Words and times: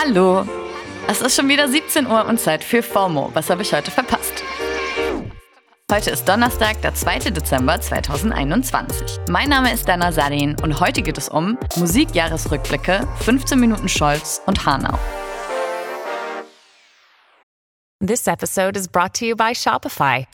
Hallo! 0.00 0.46
Es 1.08 1.20
ist 1.22 1.34
schon 1.34 1.48
wieder 1.48 1.66
17 1.68 2.06
Uhr 2.06 2.24
und 2.26 2.38
Zeit 2.38 2.62
für 2.62 2.84
FOMO. 2.84 3.30
Was 3.34 3.50
habe 3.50 3.62
ich 3.62 3.72
heute 3.72 3.90
verpasst? 3.90 4.44
Heute 5.90 6.10
ist 6.10 6.28
Donnerstag, 6.28 6.80
der 6.82 6.94
2. 6.94 7.30
Dezember 7.30 7.80
2021. 7.80 9.18
Mein 9.28 9.48
Name 9.48 9.72
ist 9.72 9.88
Dana 9.88 10.12
Sarin 10.12 10.54
und 10.62 10.78
heute 10.78 11.02
geht 11.02 11.18
es 11.18 11.28
um 11.28 11.58
Musikjahresrückblicke, 11.74 13.08
15 13.22 13.58
Minuten 13.58 13.88
Scholz 13.88 14.40
und 14.46 14.64
Hanau. 14.64 14.96
This 17.98 18.28
episode 18.28 18.78
is 18.78 18.86
brought 18.86 19.14
to 19.14 19.24
you 19.24 19.34
by 19.34 19.52
Shopify. 19.52 20.26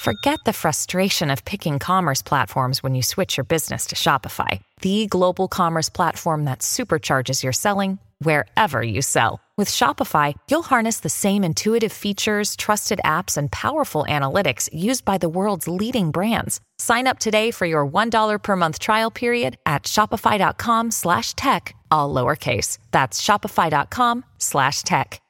Forget 0.00 0.40
the 0.44 0.52
frustration 0.52 1.30
of 1.30 1.44
picking 1.44 1.78
commerce 1.78 2.24
platforms 2.24 2.82
when 2.82 2.96
you 2.96 3.02
switch 3.02 3.38
your 3.38 3.44
business 3.44 3.86
to 3.86 3.94
Shopify, 3.94 4.60
the 4.80 5.06
global 5.06 5.46
commerce 5.46 5.88
platform 5.88 6.44
that 6.46 6.58
supercharges 6.58 7.44
your 7.44 7.52
selling 7.52 8.00
wherever 8.18 8.82
you 8.82 9.00
sell. 9.02 9.40
With 9.56 9.70
Shopify, 9.70 10.34
you'll 10.50 10.62
harness 10.62 11.00
the 11.00 11.08
same 11.08 11.44
intuitive 11.44 11.92
features, 11.92 12.56
trusted 12.56 13.00
apps, 13.04 13.36
and 13.36 13.50
powerful 13.52 14.04
analytics 14.08 14.68
used 14.72 15.04
by 15.04 15.16
the 15.18 15.28
world's 15.28 15.68
leading 15.68 16.10
brands. 16.10 16.60
Sign 16.78 17.06
up 17.06 17.20
today 17.20 17.52
for 17.52 17.64
your 17.64 17.86
$1 17.86 18.42
per 18.42 18.56
month 18.56 18.80
trial 18.80 19.12
period 19.12 19.56
at 19.64 19.84
shopify.com 19.84 20.90
slash 20.90 21.34
tech, 21.34 21.74
all 21.90 22.12
lowercase. 22.12 22.78
That's 22.90 23.22
shopify.com 23.22 24.24
slash 24.38 24.82
tech. 24.82 25.20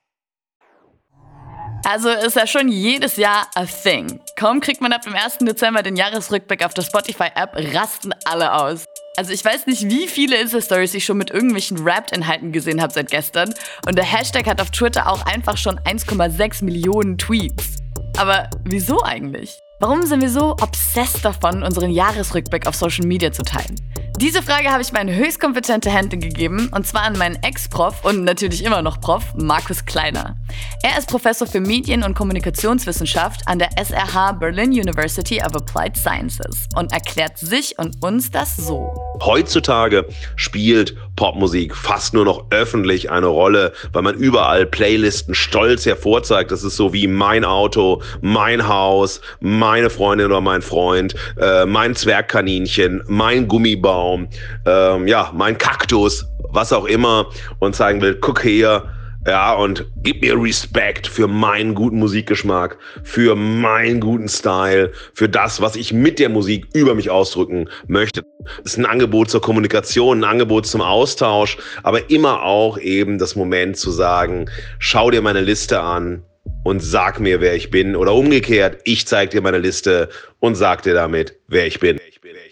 Also 1.86 2.08
ist 2.08 2.36
ja 2.36 2.46
schon 2.46 2.68
jedes 2.68 3.18
Jahr 3.18 3.46
a 3.56 3.66
thing. 3.66 4.18
Kaum 4.36 4.60
kriegt 4.60 4.80
man 4.80 4.92
ab 4.92 5.02
dem 5.02 5.14
1. 5.14 5.38
Dezember 5.38 5.84
den 5.84 5.94
Jahresrückblick 5.94 6.64
auf 6.64 6.74
der 6.74 6.82
Spotify-App, 6.82 7.52
rasten 7.72 8.12
alle 8.24 8.52
aus. 8.52 8.84
Also 9.16 9.32
ich 9.32 9.44
weiß 9.44 9.66
nicht, 9.66 9.88
wie 9.88 10.08
viele 10.08 10.36
Insta-Stories 10.40 10.94
ich 10.94 11.04
schon 11.04 11.18
mit 11.18 11.30
irgendwelchen 11.30 11.78
Rapped-Inhalten 11.86 12.50
gesehen 12.50 12.82
habe 12.82 12.92
seit 12.92 13.10
gestern. 13.10 13.54
Und 13.86 13.96
der 13.96 14.04
Hashtag 14.04 14.46
hat 14.48 14.60
auf 14.60 14.72
Twitter 14.72 15.08
auch 15.08 15.24
einfach 15.24 15.56
schon 15.56 15.78
1,6 15.78 16.64
Millionen 16.64 17.16
Tweets. 17.16 17.76
Aber 18.18 18.50
wieso 18.64 19.04
eigentlich? 19.04 19.60
Warum 19.78 20.02
sind 20.02 20.20
wir 20.20 20.30
so 20.30 20.56
obsessed 20.60 21.24
davon, 21.24 21.62
unseren 21.62 21.90
Jahresrückblick 21.90 22.66
auf 22.66 22.74
Social 22.74 23.06
Media 23.06 23.30
zu 23.30 23.44
teilen? 23.44 23.76
Diese 24.24 24.42
Frage 24.42 24.70
habe 24.70 24.80
ich 24.80 24.90
meine 24.90 25.14
höchst 25.14 25.38
kompetente 25.38 25.90
Hände 25.90 26.16
gegeben, 26.16 26.70
und 26.74 26.86
zwar 26.86 27.02
an 27.02 27.18
meinen 27.18 27.36
Ex-Prof 27.42 28.06
und 28.06 28.24
natürlich 28.24 28.64
immer 28.64 28.80
noch 28.80 28.98
Prof, 28.98 29.34
Markus 29.36 29.84
Kleiner. 29.84 30.38
Er 30.82 30.98
ist 30.98 31.10
Professor 31.10 31.46
für 31.46 31.60
Medien- 31.60 32.02
und 32.02 32.14
Kommunikationswissenschaft 32.14 33.42
an 33.44 33.58
der 33.58 33.68
SRH 33.76 34.32
Berlin 34.32 34.70
University 34.70 35.42
of 35.42 35.54
Applied 35.54 35.98
Sciences 35.98 36.70
und 36.74 36.90
erklärt 36.90 37.36
sich 37.36 37.78
und 37.78 38.02
uns 38.02 38.30
das 38.30 38.56
so. 38.56 38.94
Heutzutage 39.22 40.08
spielt 40.36 40.96
Popmusik 41.16 41.74
fast 41.76 42.14
nur 42.14 42.24
noch 42.24 42.46
öffentlich 42.50 43.10
eine 43.10 43.26
Rolle, 43.26 43.72
weil 43.92 44.02
man 44.02 44.14
überall 44.14 44.66
Playlisten 44.66 45.34
stolz 45.34 45.86
hervorzeigt. 45.86 46.50
Das 46.50 46.64
ist 46.64 46.76
so 46.76 46.92
wie 46.92 47.06
mein 47.06 47.44
Auto, 47.44 48.02
mein 48.20 48.66
Haus, 48.68 49.20
meine 49.40 49.90
Freundin 49.90 50.26
oder 50.26 50.40
mein 50.40 50.62
Freund, 50.62 51.14
äh, 51.40 51.66
mein 51.66 51.94
Zwergkaninchen, 51.94 53.02
mein 53.06 53.48
Gummibaum, 53.48 54.28
ähm, 54.66 55.06
ja, 55.06 55.30
mein 55.34 55.58
Kaktus, 55.58 56.26
was 56.50 56.72
auch 56.72 56.86
immer 56.86 57.26
und 57.58 57.76
zeigen 57.76 58.00
will, 58.00 58.16
guck 58.16 58.44
her, 58.44 58.93
ja, 59.26 59.54
und 59.54 59.86
gib 60.02 60.20
mir 60.20 60.40
Respekt 60.40 61.06
für 61.06 61.26
meinen 61.26 61.74
guten 61.74 61.98
Musikgeschmack, 61.98 62.78
für 63.02 63.34
meinen 63.34 64.00
guten 64.00 64.28
Style, 64.28 64.92
für 65.14 65.28
das, 65.28 65.60
was 65.60 65.76
ich 65.76 65.92
mit 65.92 66.18
der 66.18 66.28
Musik 66.28 66.66
über 66.74 66.94
mich 66.94 67.10
ausdrücken 67.10 67.68
möchte. 67.86 68.22
Es 68.64 68.72
ist 68.72 68.78
ein 68.78 68.86
Angebot 68.86 69.30
zur 69.30 69.40
Kommunikation, 69.40 70.20
ein 70.20 70.24
Angebot 70.24 70.66
zum 70.66 70.82
Austausch, 70.82 71.56
aber 71.82 72.10
immer 72.10 72.42
auch 72.42 72.78
eben 72.78 73.18
das 73.18 73.34
Moment 73.34 73.76
zu 73.76 73.90
sagen, 73.90 74.50
schau 74.78 75.10
dir 75.10 75.22
meine 75.22 75.40
Liste 75.40 75.80
an 75.80 76.22
und 76.64 76.80
sag 76.80 77.20
mir, 77.20 77.40
wer 77.40 77.54
ich 77.54 77.70
bin. 77.70 77.96
Oder 77.96 78.14
umgekehrt, 78.14 78.80
ich 78.84 79.06
zeig 79.06 79.30
dir 79.30 79.40
meine 79.40 79.58
Liste 79.58 80.08
und 80.40 80.54
sag 80.54 80.82
dir 80.82 80.94
damit, 80.94 81.38
wer 81.48 81.66
ich 81.66 81.80
bin. 81.80 81.98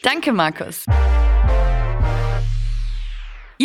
Danke, 0.02 0.32
Markus. 0.32 0.84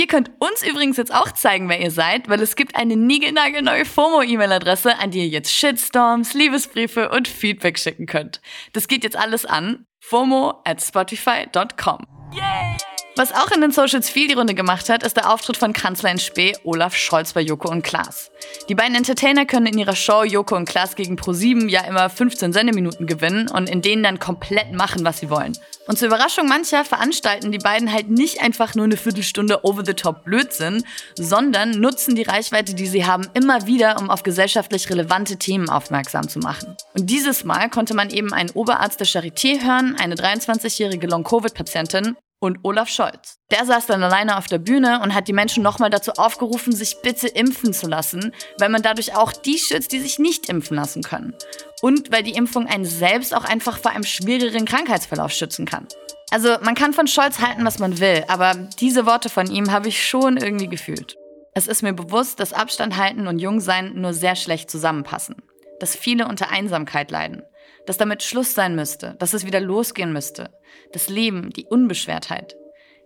Ihr 0.08 0.14
könnt 0.14 0.32
uns 0.40 0.66
übrigens 0.66 0.96
jetzt 0.96 1.14
auch 1.14 1.34
zeigen, 1.34 1.68
wer 1.68 1.82
ihr 1.82 1.92
seid, 1.92 2.30
weil 2.30 2.42
es 2.42 2.56
gibt 2.56 2.78
eine 2.78 2.96
niegelnagelneue 2.96 3.84
FOMO-E-Mail-Adresse, 3.84 4.98
an 5.00 5.12
die 5.12 5.20
ihr 5.20 5.28
jetzt 5.28 5.52
Shitstorms, 5.52 6.34
Liebesbriefe 6.34 7.10
und 7.10 7.28
Feedback 7.28 7.78
schicken 7.78 8.06
könnt. 8.06 8.40
Das 8.72 8.88
geht 8.88 9.04
jetzt 9.04 9.18
alles 9.18 9.46
an 9.46 9.86
FOMO 10.00 10.62
at 10.64 10.82
Spotify.com. 10.82 12.08
Yay! 12.34 12.87
Was 13.18 13.34
auch 13.34 13.50
in 13.50 13.62
den 13.62 13.72
Socials 13.72 14.12
viel 14.12 14.28
die 14.28 14.36
Runde 14.36 14.54
gemacht 14.54 14.90
hat, 14.90 15.02
ist 15.02 15.18
der 15.18 15.34
Auftritt 15.34 15.58
von 15.58 15.74
Kanzler 15.74 16.12
in 16.12 16.20
Spee 16.20 16.56
Olaf 16.64 16.96
Scholz 16.96 17.34
bei 17.34 17.42
Joko 17.42 17.68
und 17.68 17.82
Klaas. 17.82 18.30
Die 18.70 18.76
beiden 18.76 18.94
Entertainer 18.94 19.48
können 19.48 19.66
in 19.66 19.80
ihrer 19.80 19.96
Show 19.96 20.22
Joko 20.24 20.56
und 20.56 20.70
Klaas 20.70 20.96
gegen 20.96 21.16
Pro7 21.16 21.68
ja 21.68 21.82
immer 21.82 22.12
15 22.12 22.54
Sendeminuten 22.54 23.08
gewinnen 23.08 23.50
und 23.50 23.72
in 23.72 23.82
denen 23.82 24.04
dann 24.04 24.20
komplett 24.20 24.72
machen, 24.72 25.04
was 25.04 25.18
sie 25.18 25.32
wollen. 25.32 25.58
Und 25.88 25.98
zur 25.98 26.10
Überraschung 26.10 26.48
mancher 26.48 26.86
veranstalten 26.86 27.52
die 27.52 27.58
beiden 27.58 27.92
halt 27.92 28.08
nicht 28.08 28.44
einfach 28.44 28.76
nur 28.76 28.86
eine 28.86 28.98
Viertelstunde 28.98 29.66
over-the-top 29.66 30.24
Blödsinn, 30.24 30.84
sondern 31.16 31.72
nutzen 31.72 32.14
die 32.14 32.22
Reichweite, 32.22 32.76
die 32.76 32.86
sie 32.86 33.08
haben, 33.08 33.26
immer 33.34 33.66
wieder, 33.66 33.98
um 34.00 34.12
auf 34.12 34.22
gesellschaftlich 34.22 34.92
relevante 34.92 35.38
Themen 35.38 35.70
aufmerksam 35.70 36.30
zu 36.30 36.38
machen. 36.38 36.78
Und 36.94 37.10
dieses 37.10 37.44
Mal 37.46 37.68
konnte 37.72 37.96
man 37.96 38.12
eben 38.12 38.32
einen 38.32 38.52
Oberarzt 38.52 39.00
der 39.00 39.08
Charité 39.08 39.64
hören, 39.64 39.96
eine 40.00 40.14
23-jährige 40.14 41.08
Long-Covid-Patientin 41.08 42.16
und 42.40 42.60
Olaf 42.64 42.90
Scholz. 42.90 43.40
Der 43.52 43.66
saß 43.66 43.88
dann 43.88 44.04
alleine 44.04 44.38
auf 44.38 44.48
der 44.48 44.60
Bühne 44.60 45.02
und 45.02 45.14
hat 45.14 45.28
die 45.28 45.34
Menschen 45.34 45.64
nochmal 45.64 45.90
dazu 45.90 46.12
aufgerufen, 46.14 46.74
sich 46.74 47.02
bitte 47.02 47.28
impfen 47.28 47.74
zu 47.74 47.88
lassen, 47.88 48.34
weil 48.60 48.70
man 48.70 48.82
dadurch 48.82 49.16
auch 49.16 49.32
die 49.32 49.58
schützt, 49.58 49.92
die 49.92 50.00
sich 50.00 50.20
nicht 50.20 50.50
impfen 50.50 50.78
lassen 50.78 51.02
können. 51.02 51.34
Und 51.82 52.12
weil 52.12 52.24
die 52.24 52.34
Impfung 52.34 52.68
einen 52.68 52.86
selbst 52.86 53.36
auch 53.36 53.46
einfach 53.46 53.80
vor 53.80 53.92
einem 53.92 54.04
schwereren 54.04 54.66
Krankheitsverlauf 54.66 55.32
schützen 55.32 55.66
kann. 55.66 55.88
Also 56.30 56.58
man 56.62 56.76
kann 56.76 56.94
von 56.94 57.08
Scholz 57.08 57.40
halten, 57.40 57.66
was 57.66 57.80
man 57.80 58.00
will, 58.00 58.24
aber 58.28 58.54
diese 58.80 59.06
Worte 59.06 59.30
von 59.30 59.50
ihm 59.50 59.72
habe 59.72 59.88
ich 59.88 60.06
schon 60.06 60.38
irgendwie 60.38 60.68
gefühlt. 60.68 61.16
Es 61.54 61.68
ist 61.68 61.82
mir 61.82 61.94
bewusst, 61.94 62.40
dass 62.40 62.54
Abstand 62.54 62.98
halten 62.98 63.28
und 63.28 63.40
Jungsein 63.40 63.94
nur 63.96 64.14
sehr 64.14 64.36
schlecht 64.36 64.70
zusammenpassen. 64.70 65.36
Dass 65.80 65.96
viele 65.96 66.28
unter 66.28 66.52
Einsamkeit 66.52 67.10
leiden 67.10 67.44
dass 67.88 67.98
damit 67.98 68.22
Schluss 68.22 68.54
sein 68.54 68.76
müsste, 68.76 69.16
dass 69.18 69.34
es 69.34 69.46
wieder 69.46 69.62
losgehen 69.62 70.14
müsste. 70.14 70.52
Das 70.92 71.10
Leben, 71.10 71.50
die 71.50 71.66
Unbeschwertheit. 71.66 72.56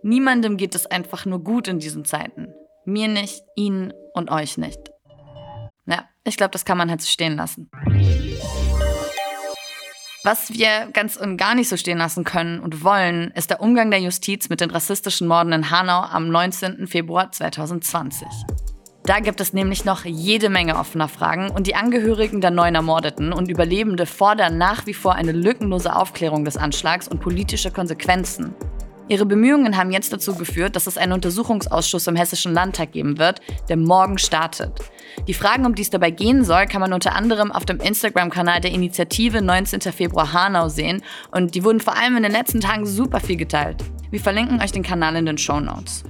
Niemandem 0.02 0.56
geht 0.56 0.74
es 0.74 0.86
einfach 0.86 1.24
nur 1.24 1.42
gut 1.42 1.68
in 1.68 1.78
diesen 1.78 2.04
Zeiten. 2.04 2.52
Mir 2.84 3.08
nicht, 3.08 3.42
Ihnen 3.54 3.94
und 4.12 4.30
euch 4.30 4.58
nicht. 4.58 4.90
Ja, 5.86 6.04
ich 6.24 6.36
glaube, 6.36 6.50
das 6.50 6.64
kann 6.64 6.76
man 6.76 6.90
halt 6.90 7.00
so 7.00 7.08
stehen 7.08 7.36
lassen. 7.36 7.70
Was 10.24 10.52
wir 10.52 10.88
ganz 10.92 11.16
und 11.16 11.36
gar 11.36 11.54
nicht 11.54 11.68
so 11.68 11.76
stehen 11.76 11.98
lassen 11.98 12.24
können 12.24 12.60
und 12.60 12.84
wollen, 12.84 13.30
ist 13.32 13.50
der 13.50 13.60
Umgang 13.60 13.90
der 13.90 14.00
Justiz 14.00 14.48
mit 14.48 14.60
den 14.60 14.70
rassistischen 14.70 15.26
Morden 15.26 15.52
in 15.52 15.70
Hanau 15.70 16.02
am 16.02 16.28
19. 16.28 16.86
Februar 16.86 17.30
2020. 17.30 18.28
Da 19.04 19.18
gibt 19.18 19.40
es 19.40 19.52
nämlich 19.52 19.84
noch 19.84 20.04
jede 20.04 20.48
Menge 20.48 20.76
offener 20.76 21.08
Fragen 21.08 21.50
und 21.50 21.66
die 21.66 21.74
Angehörigen 21.74 22.40
der 22.40 22.52
neun 22.52 22.76
Ermordeten 22.76 23.32
und 23.32 23.50
Überlebende 23.50 24.06
fordern 24.06 24.58
nach 24.58 24.86
wie 24.86 24.94
vor 24.94 25.16
eine 25.16 25.32
lückenlose 25.32 25.94
Aufklärung 25.94 26.44
des 26.44 26.56
Anschlags 26.56 27.08
und 27.08 27.20
politische 27.20 27.72
Konsequenzen. 27.72 28.54
Ihre 29.08 29.26
Bemühungen 29.26 29.76
haben 29.76 29.90
jetzt 29.90 30.12
dazu 30.12 30.36
geführt, 30.36 30.76
dass 30.76 30.86
es 30.86 30.96
einen 30.96 31.12
Untersuchungsausschuss 31.12 32.06
im 32.06 32.14
Hessischen 32.14 32.54
Landtag 32.54 32.92
geben 32.92 33.18
wird, 33.18 33.40
der 33.68 33.76
morgen 33.76 34.18
startet. 34.18 34.72
Die 35.26 35.34
Fragen, 35.34 35.66
um 35.66 35.74
die 35.74 35.82
es 35.82 35.90
dabei 35.90 36.12
gehen 36.12 36.44
soll, 36.44 36.66
kann 36.66 36.80
man 36.80 36.92
unter 36.92 37.16
anderem 37.16 37.50
auf 37.50 37.64
dem 37.64 37.80
Instagram-Kanal 37.80 38.60
der 38.60 38.70
Initiative 38.70 39.42
19. 39.42 39.80
Februar 39.92 40.32
Hanau 40.32 40.68
sehen 40.68 41.02
und 41.32 41.56
die 41.56 41.64
wurden 41.64 41.80
vor 41.80 41.96
allem 41.96 42.16
in 42.16 42.22
den 42.22 42.32
letzten 42.32 42.60
Tagen 42.60 42.86
super 42.86 43.18
viel 43.18 43.36
geteilt. 43.36 43.82
Wir 44.12 44.20
verlinken 44.20 44.62
euch 44.62 44.72
den 44.72 44.84
Kanal 44.84 45.16
in 45.16 45.26
den 45.26 45.38
Show 45.38 45.58
Notes. 45.58 46.04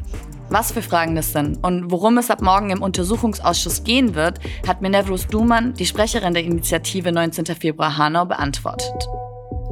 Was 0.53 0.71
für 0.71 0.83
Fragen 0.83 1.15
das 1.15 1.33
sind 1.33 1.65
und 1.65 1.91
worum 1.91 2.19
es 2.19 2.29
ab 2.29 2.43
morgen 2.43 2.69
im 2.69 2.83
Untersuchungsausschuss 2.83 3.85
gehen 3.85 4.15
wird, 4.15 4.39
hat 4.69 4.83
mir 4.83 4.91
Nevros 4.91 5.27
Duman, 5.27 5.73
die 5.73 5.87
Sprecherin 5.87 6.35
der 6.35 6.45
Initiative 6.45 7.11
19. 7.11 7.47
Februar 7.47 7.97
Hanau, 7.97 8.27
beantwortet. 8.27 9.09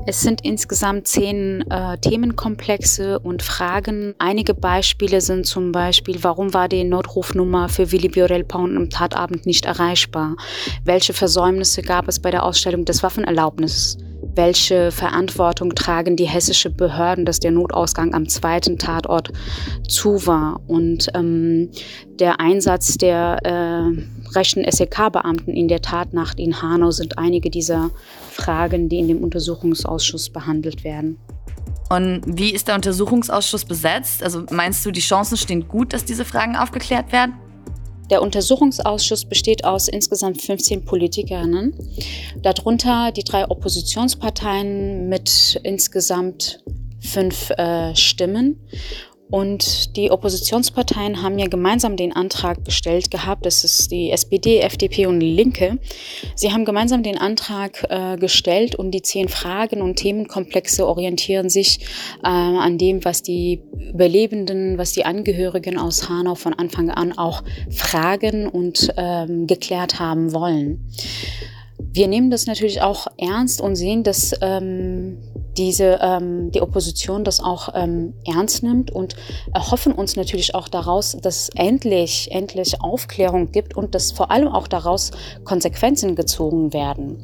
Es 0.06 0.22
sind 0.22 0.40
insgesamt 0.40 1.06
zehn 1.06 1.70
äh, 1.70 1.98
Themenkomplexe 1.98 3.18
und 3.18 3.42
Fragen. 3.42 4.14
Einige 4.16 4.54
Beispiele 4.54 5.20
sind 5.20 5.44
zum 5.44 5.70
Beispiel, 5.70 6.24
warum 6.24 6.54
war 6.54 6.66
die 6.66 6.84
Notrufnummer 6.84 7.68
für 7.68 7.92
Willy 7.92 8.08
Biorel 8.08 8.44
Pound 8.44 8.74
am 8.74 8.88
Tatabend 8.88 9.44
nicht 9.44 9.66
erreichbar? 9.66 10.36
Welche 10.86 11.12
Versäumnisse 11.12 11.82
gab 11.82 12.08
es 12.08 12.20
bei 12.20 12.30
der 12.30 12.42
Ausstellung 12.42 12.86
des 12.86 13.02
Waffenerlaubnisses? 13.02 13.98
Welche 14.34 14.90
Verantwortung 14.90 15.74
tragen 15.74 16.16
die 16.16 16.26
hessische 16.26 16.70
Behörden, 16.70 17.24
dass 17.24 17.40
der 17.40 17.50
Notausgang 17.50 18.14
am 18.14 18.28
zweiten 18.28 18.78
Tatort 18.78 19.32
zu 19.88 20.26
war. 20.26 20.60
Und 20.66 21.08
ähm, 21.14 21.70
der 22.18 22.40
Einsatz 22.40 22.96
der 22.98 23.38
äh, 23.44 24.34
rechten 24.34 24.64
SEK-Beamten 24.70 25.52
in 25.52 25.68
der 25.68 25.82
Tatnacht 25.82 26.38
in 26.38 26.62
Hanau 26.62 26.90
sind 26.90 27.18
einige 27.18 27.50
dieser 27.50 27.90
Fragen, 28.30 28.88
die 28.88 28.98
in 28.98 29.08
dem 29.08 29.22
Untersuchungsausschuss 29.22 30.30
behandelt 30.30 30.84
werden. 30.84 31.18
Und 31.88 32.22
wie 32.24 32.52
ist 32.52 32.68
der 32.68 32.76
Untersuchungsausschuss 32.76 33.64
besetzt? 33.64 34.22
Also 34.22 34.44
meinst 34.50 34.86
du, 34.86 34.92
die 34.92 35.00
Chancen 35.00 35.36
stehen 35.36 35.66
gut, 35.66 35.92
dass 35.92 36.04
diese 36.04 36.24
Fragen 36.24 36.54
aufgeklärt 36.54 37.10
werden? 37.10 37.34
Der 38.10 38.22
Untersuchungsausschuss 38.22 39.24
besteht 39.24 39.64
aus 39.64 39.86
insgesamt 39.88 40.42
15 40.42 40.84
Politikerinnen, 40.84 41.74
darunter 42.42 43.12
die 43.12 43.22
drei 43.22 43.48
Oppositionsparteien 43.48 45.08
mit 45.08 45.60
insgesamt 45.62 46.62
fünf 47.00 47.50
äh, 47.50 47.94
Stimmen 47.94 48.60
und 49.30 49.96
die 49.96 50.10
Oppositionsparteien 50.10 51.22
haben 51.22 51.38
ja 51.38 51.46
gemeinsam 51.46 51.96
den 51.96 52.14
Antrag 52.14 52.64
gestellt 52.64 53.10
gehabt, 53.10 53.46
das 53.46 53.64
ist 53.64 53.90
die 53.90 54.10
SPD, 54.10 54.58
FDP 54.60 55.06
und 55.06 55.20
Linke. 55.20 55.78
Sie 56.34 56.52
haben 56.52 56.64
gemeinsam 56.64 57.02
den 57.02 57.18
Antrag 57.18 57.86
äh, 57.88 58.16
gestellt 58.16 58.74
und 58.74 58.90
die 58.90 59.02
zehn 59.02 59.28
Fragen 59.28 59.82
und 59.82 59.96
Themenkomplexe 59.96 60.86
orientieren 60.86 61.48
sich 61.48 61.80
äh, 62.22 62.28
an 62.28 62.78
dem, 62.78 63.04
was 63.04 63.22
die 63.22 63.62
Überlebenden, 63.92 64.78
was 64.78 64.92
die 64.92 65.04
Angehörigen 65.04 65.78
aus 65.78 66.08
Hanau 66.08 66.34
von 66.34 66.54
Anfang 66.54 66.90
an 66.90 67.16
auch 67.16 67.42
fragen 67.70 68.48
und 68.48 68.92
ähm, 68.96 69.46
geklärt 69.46 70.00
haben 70.00 70.32
wollen. 70.32 70.90
Wir 71.92 72.08
nehmen 72.08 72.30
das 72.30 72.46
natürlich 72.46 72.82
auch 72.82 73.06
ernst 73.16 73.60
und 73.60 73.74
sehen, 73.74 74.02
dass 74.02 74.34
ähm, 74.42 75.18
diese, 75.60 75.98
ähm, 76.00 76.50
die 76.50 76.62
Opposition 76.62 77.22
das 77.22 77.38
auch 77.38 77.68
ähm, 77.74 78.14
ernst 78.26 78.62
nimmt 78.62 78.90
und 78.90 79.14
erhoffen 79.52 79.92
uns 79.92 80.16
natürlich 80.16 80.54
auch 80.54 80.68
daraus, 80.68 81.18
dass 81.20 81.50
endlich, 81.54 82.30
endlich 82.32 82.80
Aufklärung 82.80 83.52
gibt 83.52 83.76
und 83.76 83.94
dass 83.94 84.10
vor 84.10 84.30
allem 84.30 84.48
auch 84.48 84.66
daraus 84.66 85.10
Konsequenzen 85.44 86.16
gezogen 86.16 86.72
werden. 86.72 87.18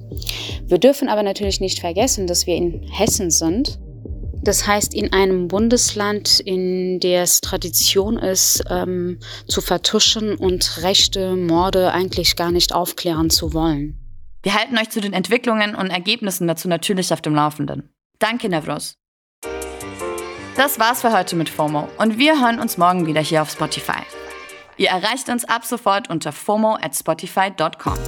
Wir 0.67 0.77
dürfen 0.77 1.09
aber 1.09 1.23
natürlich 1.23 1.61
nicht 1.61 1.81
vergessen, 1.81 2.27
dass 2.27 2.47
wir 2.47 2.56
in 2.56 2.83
Hessen 2.83 3.31
sind. 3.31 3.79
Das 4.43 4.67
heißt, 4.67 4.93
in 4.93 5.15
einem 5.15 5.49
Bundesland, 5.49 6.39
in 6.39 7.00
der 7.00 7.23
es 7.23 7.41
Tradition 7.41 8.19
ist, 8.19 8.62
ähm, 8.69 9.19
zu 9.49 9.62
vertuschen 9.62 10.37
und 10.37 10.82
rechte 10.82 11.37
Morde 11.37 11.91
eigentlich 11.91 12.37
gar 12.37 12.53
nicht 12.53 12.75
aufklären 12.75 13.31
zu 13.31 13.55
wollen. 13.55 13.99
Wir 14.43 14.55
halten 14.55 14.77
euch 14.77 14.91
zu 14.91 15.00
den 15.00 15.15
Entwicklungen 15.15 15.75
und 15.75 15.89
Ergebnissen 15.89 16.47
dazu 16.47 16.69
natürlich 16.69 17.15
auf 17.15 17.23
dem 17.23 17.35
Laufenden. 17.35 17.95
Danke, 18.19 18.49
Nevros. 18.49 18.97
Das 20.57 20.79
war's 20.79 21.03
für 21.03 21.13
heute 21.13 21.37
mit 21.37 21.51
FOMO 21.51 21.89
und 21.99 22.19
wir 22.19 22.41
hören 22.41 22.59
uns 22.61 22.79
morgen 22.79 23.07
wieder 23.07 23.21
hier 23.21 23.43
auf 23.43 23.51
Spotify. 23.51 24.01
Ihr 24.79 24.89
erreicht 24.89 25.29
uns 25.29 25.45
ab 25.45 25.65
sofort 25.65 26.09
unter 26.09 26.33
FOMO 26.33 26.77
at 26.81 26.97
spotify.com. 26.97 27.99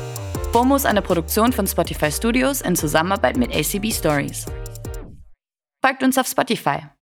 FOMO 0.53 0.77
ist 0.77 0.87
eine 0.87 1.03
Produktion 1.03 1.53
von 1.53 1.67
Spotify 1.67 2.11
Studios 2.11 2.63
in 2.63 2.75
Zusammenarbeit 2.75 3.37
mit 3.37 3.55
ACB 3.55 3.93
Stories. 3.93 4.47
Folgt 5.85 6.03
uns 6.03 6.17
auf 6.17 6.27
Spotify 6.27 6.89